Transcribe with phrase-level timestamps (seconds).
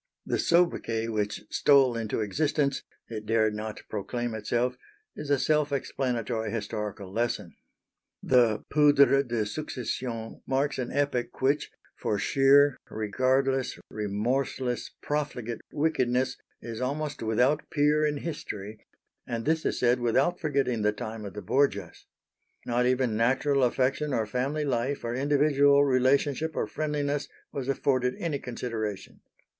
[0.25, 4.75] The soubriquet which stole into existence it dared not proclaim itself
[5.15, 7.53] is a self explanatory historical lesson.
[8.23, 16.81] The poudre de succession marks an epoch which, for sheer, regardless, remorseless, profligate wickedness is
[16.81, 18.79] almost without peer in history,
[19.27, 22.07] and this is said without forgetting the time of the Borgias.
[22.65, 28.39] Not even natural affection or family life or individual relationship or friendliness was afforded any
[28.39, 29.21] consideration.